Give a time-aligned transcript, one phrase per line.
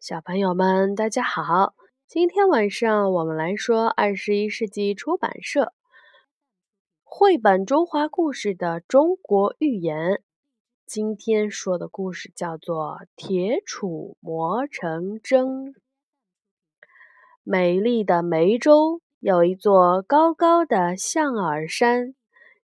[0.00, 1.74] 小朋友们，大家好！
[2.06, 5.72] 今天晚上我们来说二十一世纪出版社
[7.02, 10.22] 绘本《中华故事》的中国寓言。
[10.86, 15.46] 今天说的故事叫做《铁杵磨成针》。
[17.42, 22.14] 美丽的梅州有一座高高的象耳山，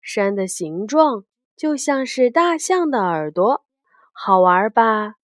[0.03, 1.25] 山的形状
[1.57, 3.65] 就像是大象的耳朵，
[4.11, 5.15] 好玩吧？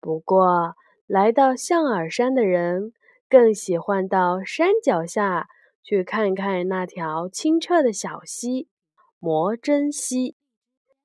[0.00, 0.75] 不过。
[1.06, 2.92] 来到象耳山的人，
[3.28, 5.46] 更喜欢到山脚下
[5.84, 8.68] 去看看那条清澈的小溪——
[9.20, 10.34] 磨针溪。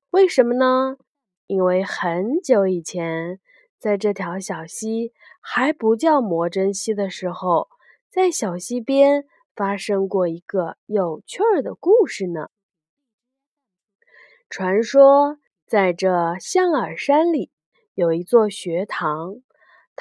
[0.09, 0.97] 为什么呢？
[1.45, 3.39] 因为很久以前，
[3.77, 7.69] 在这条小溪还不叫磨针溪的时候，
[8.09, 12.47] 在小溪边发生过一个有趣儿的故事呢。
[14.49, 15.37] 传说，
[15.67, 17.51] 在这象耳山里
[17.93, 19.35] 有一座学堂。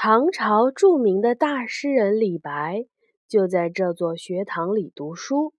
[0.03, 2.87] 唐朝著名的大诗人李白
[3.29, 5.53] 就在这座学堂里读书。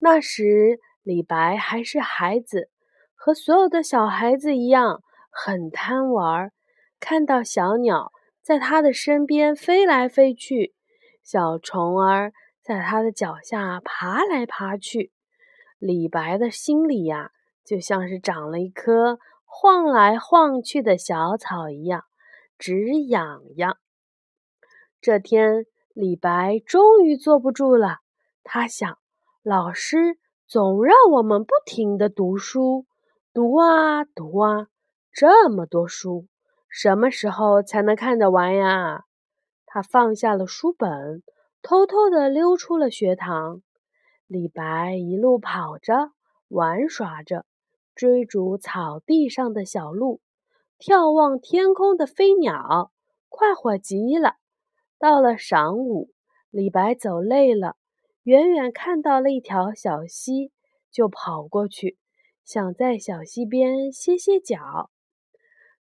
[0.00, 2.70] 那时，李白还是孩子，
[3.14, 6.50] 和所有的小孩子一样，很贪玩。
[6.98, 8.10] 看到小鸟
[8.42, 10.74] 在他的身边飞来飞去，
[11.22, 15.12] 小虫儿在他的脚下爬来爬去，
[15.78, 17.30] 李白的心里呀，
[17.64, 22.07] 就像是长了一棵晃来晃去的小草一样。
[22.58, 23.78] 直痒痒。
[25.00, 27.98] 这天，李白终于坐不住了。
[28.42, 28.98] 他想，
[29.42, 32.86] 老师总让我们不停的读书，
[33.32, 34.66] 读啊读啊，
[35.12, 36.26] 这么多书，
[36.68, 39.04] 什么时候才能看得完呀？
[39.64, 41.22] 他放下了书本，
[41.62, 43.62] 偷偷的溜出了学堂。
[44.26, 46.10] 李白一路跑着，
[46.48, 47.46] 玩耍着，
[47.94, 50.20] 追逐草地上的小鹿。
[50.78, 52.92] 眺望天空的飞鸟，
[53.28, 54.36] 快活极了。
[54.96, 56.10] 到了晌午，
[56.50, 57.76] 李白走累了，
[58.22, 60.52] 远远看到了一条小溪，
[60.92, 61.98] 就跑过去，
[62.44, 64.90] 想在小溪边歇歇脚。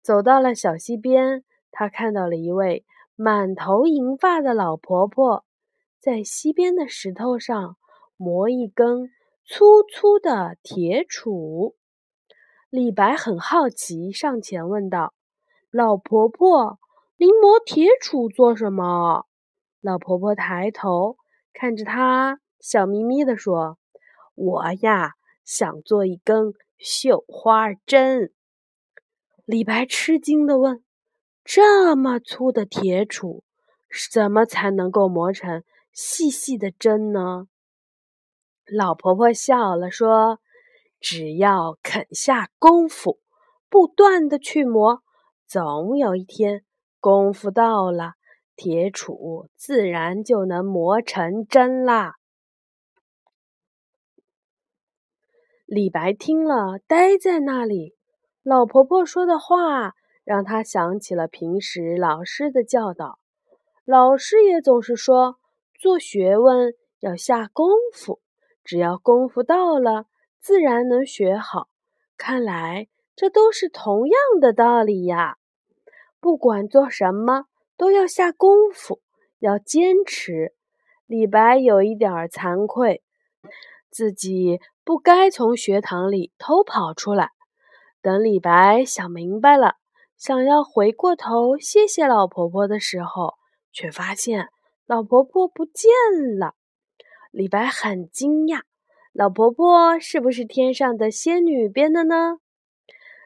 [0.02, 2.86] 走到了小溪边，他看到了一位
[3.16, 5.44] 满头银发的老婆婆，
[6.00, 7.78] 在溪边的石头上
[8.16, 9.10] 磨一根
[9.44, 11.74] 粗粗的铁杵。
[12.74, 15.14] 李白很好奇，上前问道
[15.70, 16.80] ：“老婆婆，
[17.18, 19.28] 您磨铁杵做什么？”
[19.80, 21.18] 老婆婆抬头
[21.54, 23.78] 看着他，笑眯眯地说
[24.34, 25.12] ：“我呀，
[25.46, 28.34] 想做一根绣花针。”
[29.46, 30.84] 李白吃惊地问
[31.46, 33.44] ：“这么粗的铁杵，
[34.12, 37.46] 怎么才能够磨成细细的针呢？”
[38.66, 40.40] 老婆婆笑了说。
[41.04, 43.20] 只要肯下功夫，
[43.70, 45.04] 不断的去磨，
[45.46, 46.64] 总有一天
[47.02, 48.14] 功夫到了，
[48.56, 52.16] 铁杵自然就能磨成针啦。
[55.66, 57.98] 李白听了，呆在那里。
[58.42, 63.20] 老婆婆说的话，让他想起了平时老师的教导。
[63.84, 65.38] 老师也总是说，
[65.78, 68.22] 做学问要下功夫，
[68.64, 70.06] 只要功夫到了。
[70.44, 71.70] 自然能学好，
[72.18, 75.38] 看来这都是同样的道理呀。
[76.20, 77.46] 不管做什么，
[77.78, 79.00] 都要下功夫，
[79.40, 80.54] 要坚持。
[81.06, 83.02] 李白有一点惭愧，
[83.90, 87.30] 自己不该从学堂里偷跑出来。
[88.02, 89.76] 等李白想明白了，
[90.18, 93.36] 想要回过头谢谢老婆婆的时候，
[93.72, 94.50] 却发现
[94.86, 95.90] 老婆婆不见
[96.38, 96.56] 了。
[97.32, 98.64] 李白很惊讶。
[99.14, 102.40] 老婆婆是不是天上的仙女编的呢？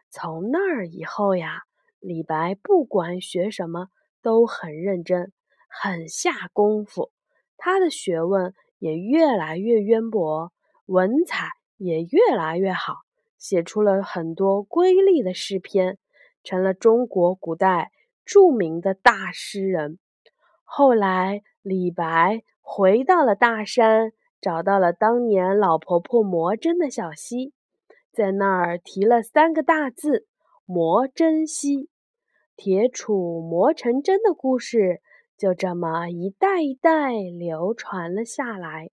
[0.10, 1.62] 从那儿以后呀，
[2.02, 3.88] 李白不管学什么
[4.22, 5.32] 都很认真，
[5.70, 7.10] 很下功夫。
[7.56, 10.52] 他的学问也越来越渊博，
[10.88, 12.96] 文采也越来越好，
[13.38, 15.98] 写出了很多瑰丽的诗篇，
[16.44, 17.92] 成了中国古代
[18.26, 20.00] 著名的大诗人。
[20.66, 24.12] 后来，李白回到了大山。
[24.40, 27.54] 找到了当年老婆婆磨针的小溪，
[28.12, 30.28] 在那儿提了三个大字
[30.66, 31.90] “磨针溪”，
[32.56, 35.02] 铁杵磨成针的故事
[35.38, 38.90] 就这么一代一代流传了下来。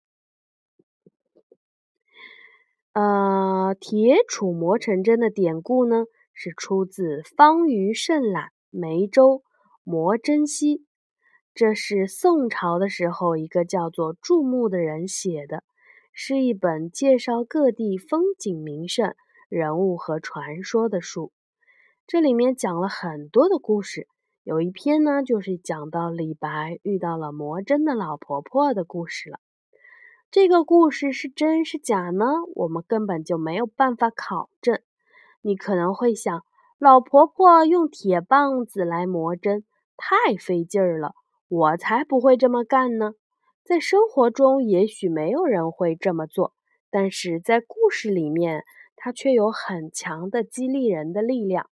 [2.93, 9.43] 呃，铁杵磨成针的典故呢，是出自方舆胜览《梅州
[9.82, 10.79] 磨针溪》。
[11.55, 15.62] 这是宋朝的时候，一个叫做注目的人写的，
[16.12, 19.15] 是一本介绍各地风景名胜、
[19.49, 21.31] 人物和传说的书。
[22.09, 24.09] 这里面讲了很多的故事，
[24.43, 29.39] 有一篇呢，就是讲到李白遇到了魔怔的老婆婆的故事了。
[30.33, 32.27] 这个故事是真是假呢？
[32.56, 34.81] 我们根本就没有办法考证。
[35.41, 36.45] 你可能会想，
[36.81, 39.65] 老婆婆用铁棒子来磨针，
[39.97, 41.15] 太费劲儿了，
[41.49, 43.12] 我才不会这么干呢。
[43.64, 46.52] 在生活中，也许没有人会这么做，
[46.91, 48.64] 但是在故事里面，
[48.96, 51.70] 它却有很强的激励人的力量。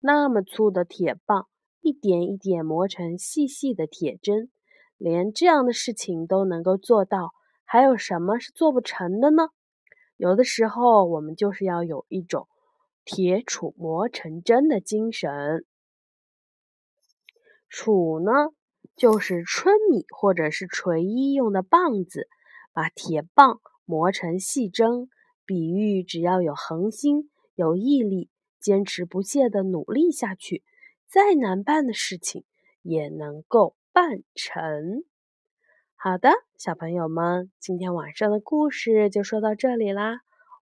[0.00, 1.48] 那么粗的铁棒，
[1.80, 4.50] 一点一点磨成细细的铁针，
[4.98, 7.32] 连这样的事情都能够做到。
[7.64, 9.48] 还有什么是做不成的呢？
[10.16, 12.46] 有的时候，我们就是要有一种
[13.04, 15.64] 铁杵磨成针的精神。
[17.68, 18.50] 杵呢，
[18.96, 22.28] 就是春米或者是锤衣用的棒子，
[22.72, 25.08] 把铁棒磨成细针，
[25.44, 28.30] 比喻只要有恒心、有毅力、
[28.60, 30.62] 坚持不懈的努力下去，
[31.06, 32.44] 再难办的事情
[32.82, 35.04] 也能够办成。
[35.96, 40.20] 好的，小朋友们，今天晚上的故事就说到这里啦，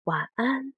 [0.04, 0.77] 晚安。